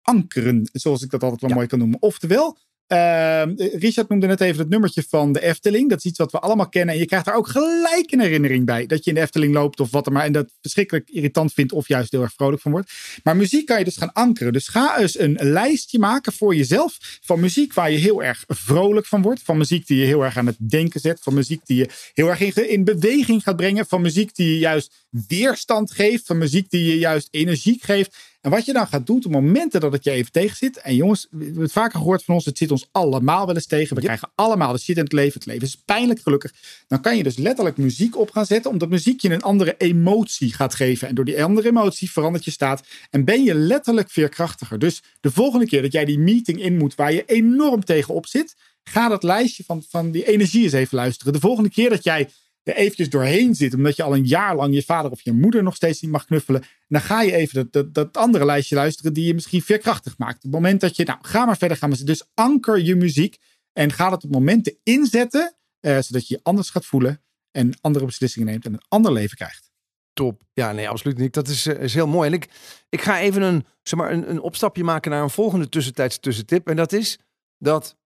[0.02, 1.56] ankeren, zoals ik dat altijd wel Ja.
[1.56, 2.02] mooi kan noemen.
[2.02, 5.88] Oftewel, ehm, Richard noemde net even het nummertje van de Efteling.
[5.88, 6.94] Dat is iets wat we allemaal kennen.
[6.94, 8.86] En je krijgt daar ook gelijk een herinnering bij.
[8.86, 10.24] Dat je in de Efteling loopt of wat er maar.
[10.24, 12.92] En dat verschrikkelijk irritant vindt of juist heel erg vrolijk van wordt.
[13.22, 14.52] Maar muziek kan je dus gaan ankeren.
[14.52, 17.18] Dus ga eens een lijstje maken voor jezelf.
[17.22, 19.42] Van muziek waar je heel erg vrolijk van wordt.
[19.42, 21.18] Van muziek die je heel erg aan het denken zet.
[21.22, 23.86] Van muziek die je heel erg in, in beweging gaat brengen.
[23.86, 24.92] Van muziek die je juist
[25.28, 26.26] weerstand geeft.
[26.26, 28.16] Van muziek die je juist energiek geeft.
[28.40, 30.76] En wat je dan gaat doen op momenten dat het je even tegen zit.
[30.76, 32.44] En jongens, we hebben het vaker gehoord van ons.
[32.44, 33.96] Het zit ons allemaal wel eens tegen.
[33.96, 35.33] We krijgen allemaal de shit in het leven.
[35.33, 36.53] Het leven is pijnlijk gelukkig.
[36.87, 38.70] Dan kan je dus letterlijk muziek op gaan zetten.
[38.70, 41.09] Omdat muziek je een andere emotie gaat geven.
[41.09, 42.87] En door die andere emotie verandert je staat.
[43.11, 44.79] En ben je letterlijk veerkrachtiger.
[44.79, 46.94] Dus de volgende keer dat jij die meeting in moet.
[46.94, 48.57] Waar je enorm tegenop zit.
[48.85, 51.33] Ga dat lijstje van, van die energie eens even luisteren.
[51.33, 52.29] De volgende keer dat jij
[52.62, 53.75] er eventjes doorheen zit.
[53.75, 56.25] Omdat je al een jaar lang je vader of je moeder nog steeds niet mag
[56.25, 56.62] knuffelen.
[56.88, 60.37] Dan ga je even dat, dat, dat andere lijstje luisteren die je misschien veerkrachtig maakt.
[60.37, 61.88] Op het moment dat je, nou ga maar verder gaan.
[61.88, 63.37] maar Dus anker je muziek.
[63.73, 65.55] En ga dat op momenten inzetten.
[65.81, 67.23] eh, zodat je je anders gaat voelen.
[67.51, 69.70] En andere beslissingen neemt en een ander leven krijgt.
[70.12, 70.42] Top.
[70.53, 71.35] Ja, nee, absoluut niet.
[71.35, 72.29] Dat is, eh, is heel mooi.
[72.29, 72.49] En ik,
[72.88, 76.68] ik ga even een, zeg maar, een, een opstapje maken naar een volgende tussentijdse tussentip.
[76.68, 77.18] En dat is
[77.59, 77.96] dat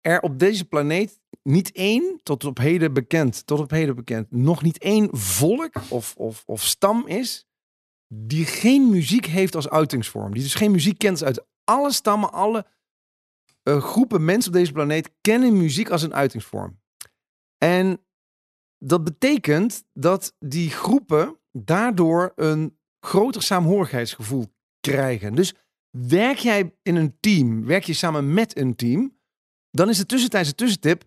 [0.00, 4.62] er op deze planeet niet één, tot op heden bekend, tot op heden bekend, nog
[4.62, 7.46] niet één volk of, of, of stam is
[8.14, 10.32] die geen muziek heeft als uitingsvorm.
[10.32, 12.66] Die dus geen muziek kent uit alle stammen, alle
[13.62, 16.80] eh, groepen mensen op deze planeet kennen muziek als een uitingsvorm.
[17.58, 18.04] En
[18.78, 24.46] dat betekent dat die groepen daardoor een groter saamhorigheidsgevoel
[24.80, 25.34] krijgen.
[25.34, 25.54] Dus
[25.90, 29.18] werk jij in een team, werk je samen met een team,
[29.70, 31.04] dan is de tussentijdse tussentip: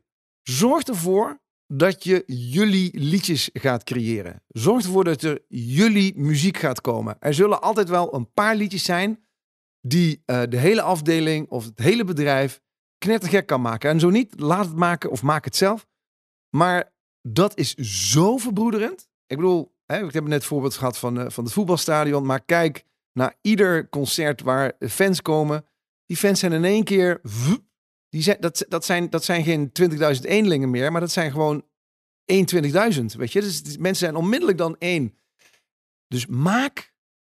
[0.49, 4.43] zorg ervoor dat je jullie liedjes gaat creëren.
[4.47, 7.17] Zorg ervoor dat er jullie muziek gaat komen.
[7.19, 9.25] Er zullen altijd wel een paar liedjes zijn
[9.81, 12.61] die eh, de hele afdeling of het hele bedrijf
[12.97, 13.89] knettergek kan maken.
[13.89, 15.87] En zo niet, laat het maken of maak het zelf.
[16.49, 17.73] Maar dat is
[18.13, 19.07] zo verbroederend.
[19.27, 22.25] Ik bedoel, hè, ik heb net een voorbeeld gehad van, eh, van het voetbalstadion.
[22.25, 25.65] Maar kijk naar ieder concert waar fans komen.
[26.05, 27.19] Die fans zijn in één keer...
[28.15, 29.71] Die dat, dat, zijn, dat zijn geen
[30.15, 31.65] 20.000 eenlingen meer, maar dat zijn gewoon
[32.33, 33.05] 21.000.
[33.17, 35.17] Weet je, dus mensen zijn onmiddellijk dan één.
[36.07, 36.93] Dus maak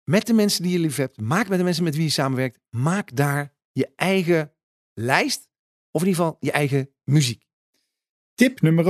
[0.05, 2.59] met de mensen die je lief hebt, maak met de mensen met wie je samenwerkt,
[2.71, 4.53] maak daar je eigen
[4.95, 5.49] lijst.
[5.91, 7.45] Of in ieder geval je eigen muziek.
[8.35, 8.85] Tip nummer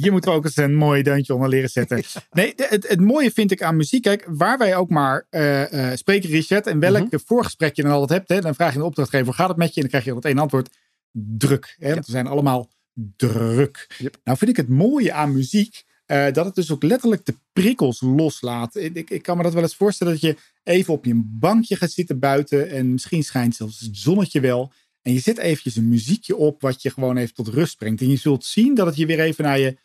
[0.00, 2.02] Je moet er ook eens een mooi deuntje onder leren zetten.
[2.30, 4.02] Nee, het, het mooie vind ik aan muziek.
[4.02, 6.66] Kijk, waar wij ook maar eh, eh, spreken, Richard.
[6.66, 7.16] En welk Mhm.
[7.24, 8.28] voorgesprek je dan altijd hebt.
[8.28, 9.74] Hè, dan vraag je een opdrachtgever, hoe gaat het met je?
[9.74, 10.68] En dan krijg je altijd één antwoord.
[11.12, 11.76] Druk.
[11.78, 12.68] Hè, Want we zijn allemaal
[13.16, 13.94] druk.
[13.98, 14.16] Yep.
[14.24, 15.82] Nou vind ik het mooie aan muziek.
[16.06, 18.76] eh, dat het dus ook letterlijk de prikkels loslaat.
[18.76, 21.90] Ik, ik kan me dat wel eens voorstellen dat je even op je bankje gaat
[21.90, 22.70] zitten buiten.
[22.70, 24.72] En misschien schijnt zelfs het zonnetje wel.
[25.02, 28.00] En je zet eventjes een muziekje op wat je gewoon even tot rust brengt.
[28.00, 29.76] En je zult zien dat het je weer even naar je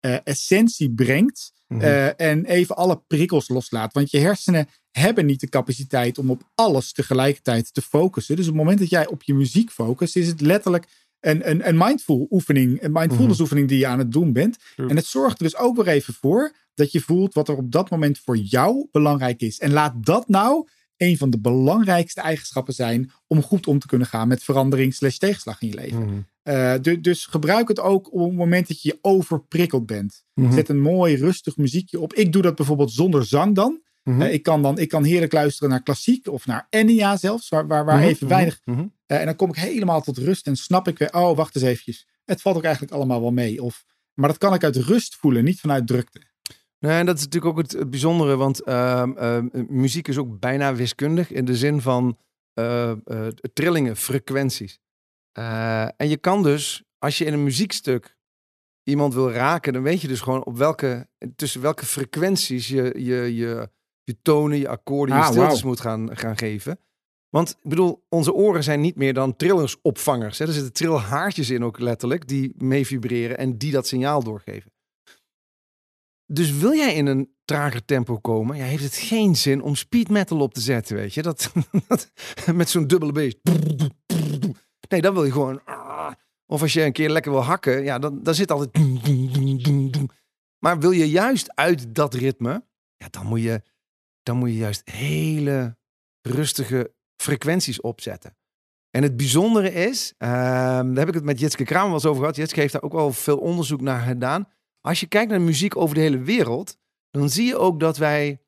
[0.00, 1.54] eh, essentie brengt.
[1.68, 1.80] Mhm.
[1.80, 3.92] eh, en even alle prikkels loslaat.
[3.92, 8.36] Want je hersenen hebben niet de capaciteit om op alles tegelijkertijd te focussen.
[8.36, 10.86] Dus op het moment dat jij op je muziek focust, is het letterlijk
[11.20, 12.82] een, een, een mindful oefening.
[12.82, 14.56] Een mindfulness oefening die je aan het doen bent.
[14.76, 17.72] En het zorgt er dus ook weer even voor dat je voelt wat er op
[17.72, 19.58] dat moment voor jou belangrijk is.
[19.58, 24.06] En laat dat nou een van de belangrijkste eigenschappen zijn om goed om te kunnen
[24.06, 26.02] gaan met verandering slash tegenslag in je leven.
[26.02, 26.18] Mhm.
[26.42, 30.24] Eh, du- dus gebruik het ook op het moment dat je overprikkeld bent.
[30.34, 30.52] Mhm.
[30.52, 32.14] Zet een mooi rustig muziekje op.
[32.14, 33.80] Ik doe dat bijvoorbeeld zonder zang dan.
[34.04, 34.22] Mhm.
[34.22, 37.66] Eh, ik, kan dan ik kan heerlijk luisteren naar klassiek of naar Enya zelfs, waar,
[37.66, 38.60] waar, waar even weinig.
[39.06, 41.64] Eh, en dan kom ik helemaal tot rust en snap ik weer, oh wacht eens
[41.64, 42.06] eventjes.
[42.24, 43.62] Het valt ook eigenlijk allemaal wel mee.
[43.62, 46.20] Of, maar dat kan ik uit rust voelen, niet vanuit drukte.
[46.78, 50.38] Nee, en dat is natuurlijk ook het, het bijzondere, want ehm, ehm, muziek is ook
[50.38, 52.18] bijna wiskundig in de zin van
[52.52, 54.80] eh, eh, trillingen, frequenties.
[55.32, 58.16] Eh, en je kan dus, als je in een muziekstuk
[58.82, 63.34] iemand wil raken, dan weet je dus gewoon op welke, tussen welke frequenties je je,
[63.34, 63.70] je,
[64.02, 66.78] je tonen, je akkoorden, je Ah, stiltes moet gaan, gaan geven.
[67.28, 70.38] Want ik bedoel, onze oren zijn niet meer dan trillersopvangers.
[70.38, 70.46] Hè?
[70.46, 74.72] Er zitten trillhaartjes in ook letterlijk, die mee vibreren en die dat signaal doorgeven.
[76.26, 80.08] Dus wil jij in een trager tempo komen, ja, heeft het geen zin om speed
[80.08, 81.22] metal op te zetten, weet je?
[81.28, 81.52] Dat,
[82.54, 83.36] met zo'n dubbele bass.
[84.88, 85.64] Nee, dan wil je gewoon.
[85.64, 86.12] ah.
[86.46, 88.70] Of als je een keer lekker wil hakken, ja, dan, dan zit altijd.
[90.58, 92.64] Maar wil je juist uit dat ritme,
[92.96, 93.62] Ja, dan moet je,
[94.22, 95.76] dan moet je juist hele
[96.20, 98.36] rustige frequenties opzetten.
[98.90, 102.20] En het bijzondere is, ehm, daar heb ik het met Jitske Kramer wel eens over
[102.20, 102.36] gehad.
[102.36, 104.48] Jitske heeft daar ook wel veel onderzoek naar gedaan.
[104.86, 106.78] Als je kijkt naar muziek over de hele wereld,
[107.10, 108.40] dan zie je ook dat wij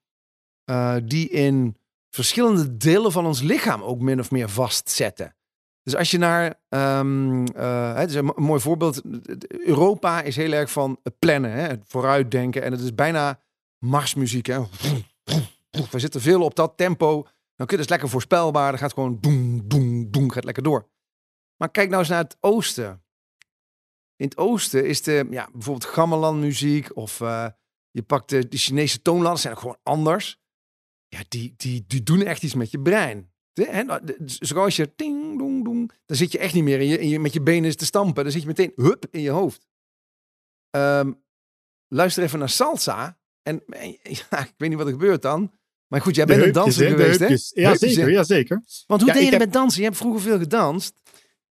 [0.65, 1.77] eh, die in
[2.11, 5.37] verschillende delen van ons lichaam ook min of meer vastzetten.
[5.83, 7.45] Dus als je naar, um,
[7.97, 9.03] het is een mooi voorbeeld,
[9.49, 12.63] Europa is heel erg van plannen, hè, het vooruitdenken.
[12.63, 13.41] En het is bijna
[13.79, 14.47] marsmuziek.
[14.47, 14.61] Hè.
[15.91, 17.23] We zitten veel op dat tempo.
[17.57, 18.71] Dan kun je dus lekker voorspelbaar.
[18.71, 20.89] Dan gaat gewoon boem, boem, boem, gaat lekker door.
[21.57, 23.03] Maar kijk nou eens naar het oosten.
[24.19, 27.47] In het oosten is de, ja, bijvoorbeeld gamelan muziek of uh,
[27.91, 30.39] je pakt de, de Chinese toonladders, zijn ook gewoon anders.
[31.09, 33.33] Ja, die, die, die doen echt iets met je brein.
[33.55, 37.09] Nou, zoals je ting, dong, dong, dan zit je echt niet meer in je, in
[37.09, 38.23] je, met je benen te stampen.
[38.23, 39.67] Dan zit je meteen hup in je hoofd.
[40.71, 41.23] Um,
[41.89, 43.19] luister even naar salsa.
[43.43, 43.63] En
[44.03, 45.53] ja, ik weet niet wat er gebeurt dan.
[45.87, 47.21] Maar goed, jij bent een danser geweest,
[47.55, 47.61] hè?
[47.63, 48.63] Ja, zeker, ja, zeker.
[48.87, 49.39] Want hoe deed je heb...
[49.39, 49.79] met dansen?
[49.81, 51.01] Je hebt vroeger veel gedanst.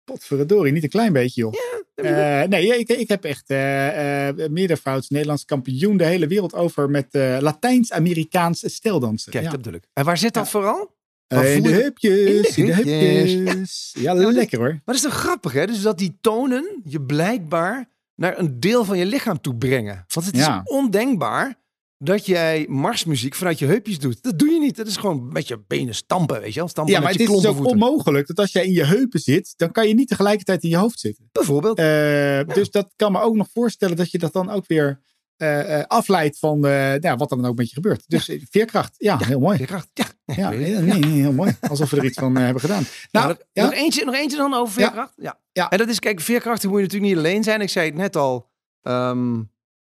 [0.08, 1.54] Potverdorie, niet een klein beetje, joh.
[1.54, 6.54] Ja, uh, nee, ik, ik heb echt uh, uh, meerdervouds Nederlands kampioen de hele wereld
[6.54, 7.08] over met
[7.39, 9.32] Latijns-Amerikaans steldansen.
[9.32, 9.84] Kijk, dat bedoel ik.
[9.93, 10.96] En waar zit dat vooral?
[11.28, 13.96] in de hupjes, in de hupjes.
[14.00, 14.70] Ja, lekker hoor.
[14.70, 15.67] Maar dat is toch grappig, hè?
[15.67, 20.06] Dus dat die tonen je blijkbaar naar een deel van je lichaam toe brengen.
[20.08, 21.56] Want het is ondenkbaar
[21.98, 24.24] dat jij marsmuziek vanuit je heupjes doet.
[24.24, 24.76] Dat doe je niet.
[24.76, 26.70] Dat is gewoon met je benen stampen, weet je wel.
[26.70, 29.54] Stampen ja, maar het is dus ook onmogelijk dat als jij in je heupen zit,
[29.56, 31.30] dan kan je niet tegelijkertijd in je hoofd zitten.
[31.32, 31.80] Bijvoorbeeld.
[31.80, 35.02] Uh, Dus dat kan me ook nog voorstellen dat je dat dan ook weer
[35.38, 38.04] uh, afleidt van uh, ja, wat er dan ook met je gebeurt.
[38.08, 38.38] Dus ja.
[38.50, 39.58] veerkracht, ja, heel mooi.
[39.58, 40.06] Veerkracht, ja.
[40.26, 41.58] Ja, nee, nee, heel mooi.
[41.70, 42.84] Alsof we er iets van hebben gedaan.
[43.12, 45.14] Nou, nog, eentje, nog eentje dan over veerkracht.
[45.16, 45.40] Ja.
[45.52, 45.70] ja.
[45.70, 47.62] En dat is, kijk, veerkracht moet je natuurlijk niet alleen zijn.
[47.62, 48.50] Ik zei het net al.
[48.82, 49.38] Um,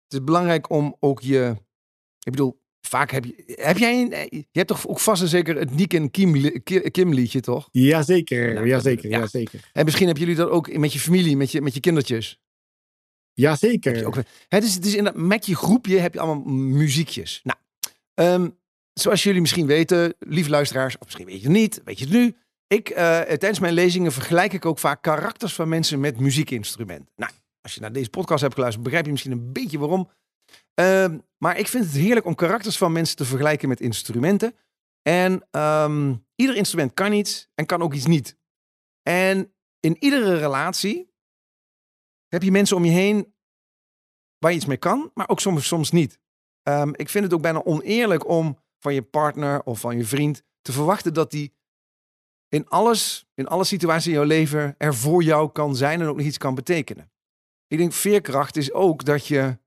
[0.05, 1.57] het is belangrijk om ook je
[2.21, 3.55] ik bedoel, vaak heb je.
[3.57, 7.15] Heb jij een, je hebt toch ook vast en zeker het Nick en Kim, Kim
[7.15, 7.69] liedje, toch?
[7.73, 9.19] Jazeker, nou, jazeker, ja.
[9.19, 9.71] jazeker.
[9.73, 12.41] En misschien hebben jullie dat ook met je familie, met je, met je kindertjes.
[13.33, 14.07] Jazeker.
[14.07, 14.17] Ook,
[14.49, 17.41] het is, het is in dat, met je groepje heb je allemaal muziekjes.
[17.43, 17.59] Nou,
[18.15, 18.59] um,
[18.93, 22.15] zoals jullie misschien weten, lieve luisteraars, of misschien weet je het niet, weet je het
[22.15, 22.37] nu.
[22.67, 27.13] Ik, uh, tijdens mijn lezingen vergelijk ik ook vaak karakters van mensen met muziekinstrumenten.
[27.17, 30.11] Nou, als je naar deze podcast hebt geluisterd, begrijp je misschien een beetje waarom.
[30.75, 34.55] Ehm, maar ik vind het heerlijk om karakters van mensen te vergelijken met instrumenten.
[35.03, 38.37] En ehm, ieder instrument kan iets en kan ook iets niet.
[39.03, 41.15] En in iedere relatie
[42.29, 43.35] heb je mensen om je heen
[44.39, 46.21] waar je iets mee kan, maar ook soms, soms niet.
[46.63, 50.43] Um, ik vind het ook bijna oneerlijk om van je partner of van je vriend
[50.63, 51.55] te verwachten dat die
[52.49, 56.17] in alles, in alle situaties in jouw leven er voor jou kan zijn en ook
[56.17, 57.13] nog iets kan betekenen.
[57.67, 59.59] Ik denk veerkracht is ook dat je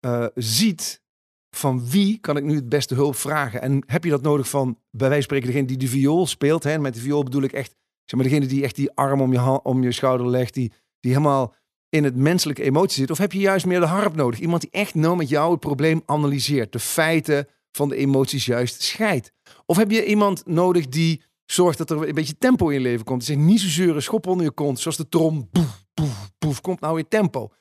[0.00, 1.02] uh, ziet
[1.50, 3.62] van wie kan ik nu het beste hulp vragen?
[3.62, 6.62] En heb je dat nodig van, bij wijze van spreken, degene die de viool speelt?
[6.62, 6.78] Hè?
[6.78, 9.62] Met de viool bedoel ik echt, zeg maar, degene die echt die arm om je,
[9.62, 11.54] om je schouder legt, die, die helemaal
[11.88, 13.10] in het menselijke emotie zit?
[13.10, 14.40] Of heb je juist meer de harp nodig?
[14.40, 18.82] Iemand die echt nou met jou het probleem analyseert, de feiten van de emoties juist
[18.82, 19.32] scheidt.
[19.66, 23.04] Of heb je iemand nodig die zorgt dat er een beetje tempo in je leven
[23.04, 23.26] komt?
[23.26, 26.60] Die zegt niet zo zeuren, schop onder je kont, zoals de trom, poef, poef, poef,
[26.60, 27.52] komt nou weer tempo.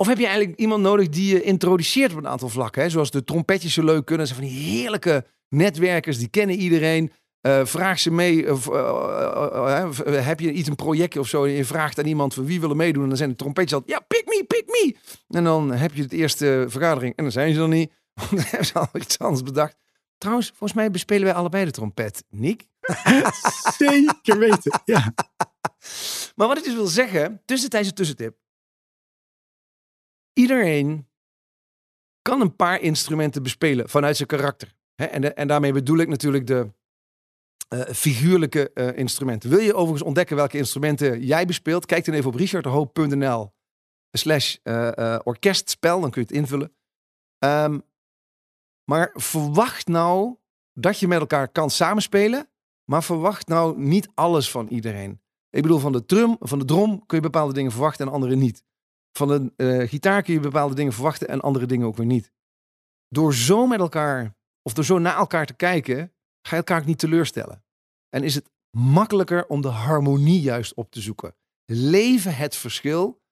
[0.00, 2.82] Of heb je eigenlijk iemand nodig die je introduceert op een aantal vlakken?
[2.82, 2.88] Hè?
[2.88, 4.26] Zoals de trompetjes zo leuk kunnen.
[4.26, 7.12] Ze van die heerlijke netwerkers, die kennen iedereen.
[7.42, 8.52] Uh, vraag ze mee.
[8.52, 11.44] Of, uh, uh, heb je iets, een projectje of zo?
[11.44, 13.02] En je vraagt aan iemand van wie willen meedoen.
[13.02, 13.82] En dan zijn de trompetjes al.
[13.86, 14.96] Ja, pick me, pick me.
[15.28, 17.16] En dan heb je het eerste vergadering.
[17.16, 17.92] En dan zijn ze er niet.
[18.14, 19.76] Want dan hebben ze al iets anders bedacht.
[20.18, 22.24] Trouwens, volgens mij bespelen wij allebei de trompet.
[22.30, 22.66] Nick?
[23.78, 25.14] Zeker weten, ja.
[26.36, 28.36] Maar wat ik dus wil zeggen, tussentijds een tussentip.
[30.38, 31.08] Iedereen
[32.22, 34.74] kan een paar instrumenten bespelen vanuit zijn karakter.
[34.94, 36.70] en, en daarmee bedoel ik natuurlijk de
[37.74, 39.50] uh, figuurlijke uh, instrumenten.
[39.50, 41.86] Wil je overigens ontdekken welke instrumenten jij bespeelt?
[41.86, 43.52] Kijk dan even op richardhoop.nl
[44.10, 46.00] slash uh, orkestspel.
[46.00, 46.72] Dan kun je het invullen.
[47.44, 47.82] Um,
[48.84, 50.36] maar verwacht nou
[50.72, 52.48] dat je met elkaar kan samenspelen.
[52.84, 55.20] Maar verwacht nou niet alles van iedereen.
[55.50, 58.36] Ik bedoel, van de drum, van de drom kun je bepaalde dingen verwachten en andere
[58.36, 58.66] niet.
[59.12, 62.32] Van een uh, gitaar kun je bepaalde dingen verwachten en andere dingen ook weer niet.
[63.08, 66.98] Door zo met elkaar, of door zo naar elkaar te kijken, ga je elkaar niet
[66.98, 67.64] teleurstellen.
[68.08, 71.34] En is het makkelijker om de harmonie juist op te zoeken.
[71.64, 73.22] Leven het verschil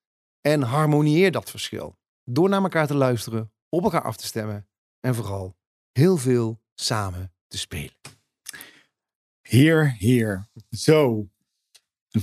[0.41, 1.99] en harmonieer dat verschil.
[2.25, 4.69] Door naar elkaar te luisteren, op elkaar af te stemmen
[5.01, 5.57] en vooral
[5.93, 7.95] heel veel samen te spelen.
[9.41, 10.49] Heer, heer.
[10.71, 11.29] Zo.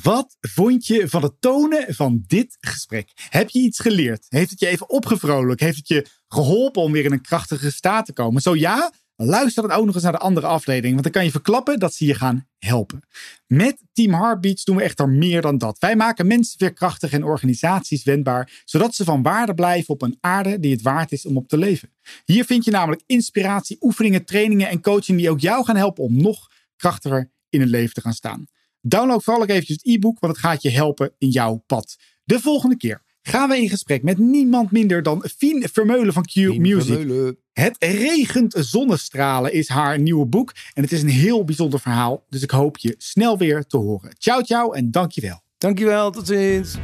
[0.02, 3.12] Wat vond je van het tonen van dit gesprek?
[3.30, 4.26] Heb je iets geleerd?
[4.30, 5.62] Heeft het je even opgevrolijkt?
[5.62, 8.42] Heeft het je geholpen om weer in een krachtige staat te komen?
[8.42, 11.32] Zo ja, luister dan ook nog eens naar de andere aflevering, want dan kan je
[11.32, 13.00] verklappen dat ze je gaan helpen.
[13.48, 15.80] Met Team Heartbeats doen we echter meer dan dat.
[15.80, 20.60] Wij maken mensen veerkrachtig en organisaties wendbaar, zodat ze van waarde blijven op een aarde
[20.60, 21.94] die het waard is om op te leven.
[22.26, 26.22] Hier vind je namelijk inspiratie, oefeningen, trainingen en coaching die ook jou gaan helpen om
[26.22, 28.48] nog krachtiger in het leven te gaan staan.
[28.86, 31.96] Download vooral ook eventjes het e-book, want het gaat je helpen in jouw pad.
[32.24, 36.36] De volgende keer gaan we in gesprek met niemand minder dan Fien Vermeulen van Q
[36.36, 36.96] Music.
[36.96, 37.38] Vermeulen.
[37.54, 40.54] Het regent zonnestralen is haar nieuwe boek.
[40.74, 42.26] En het is een heel bijzonder verhaal.
[42.30, 44.16] Dus ik hoop je snel weer te horen.
[44.18, 45.42] Ciao, ciao en dankjewel.
[45.58, 46.76] Dankjewel, tot ziens.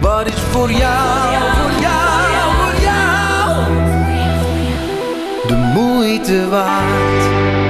[0.00, 4.02] Wat is voor jou, voor jou, voor jou
[5.48, 7.61] de moeite waard?